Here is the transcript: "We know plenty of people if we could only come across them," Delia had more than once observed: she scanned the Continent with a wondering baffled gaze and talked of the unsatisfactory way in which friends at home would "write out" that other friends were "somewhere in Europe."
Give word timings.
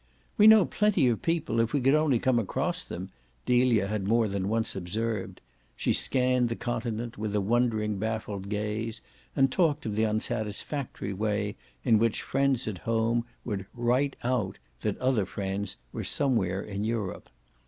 "We 0.35 0.47
know 0.47 0.65
plenty 0.65 1.07
of 1.09 1.21
people 1.21 1.59
if 1.59 1.73
we 1.73 1.79
could 1.79 1.93
only 1.93 2.17
come 2.17 2.39
across 2.39 2.83
them," 2.83 3.11
Delia 3.45 3.85
had 3.85 4.07
more 4.07 4.27
than 4.27 4.49
once 4.49 4.75
observed: 4.75 5.41
she 5.75 5.93
scanned 5.93 6.49
the 6.49 6.55
Continent 6.55 7.19
with 7.19 7.35
a 7.35 7.39
wondering 7.39 7.99
baffled 7.99 8.49
gaze 8.49 9.03
and 9.35 9.51
talked 9.51 9.85
of 9.85 9.95
the 9.95 10.05
unsatisfactory 10.07 11.13
way 11.13 11.55
in 11.85 11.99
which 11.99 12.23
friends 12.23 12.67
at 12.67 12.79
home 12.79 13.25
would 13.45 13.67
"write 13.75 14.15
out" 14.23 14.57
that 14.81 14.97
other 14.97 15.27
friends 15.27 15.77
were 15.93 16.03
"somewhere 16.03 16.63
in 16.63 16.83
Europe." 16.83 17.29